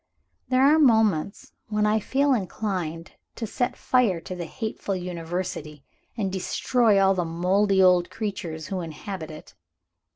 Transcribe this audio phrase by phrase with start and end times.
[0.49, 5.83] There are moments when I feel inclined to set fire to the hateful University,
[6.17, 9.53] and destroy all the moldy old creatures who inhabit it.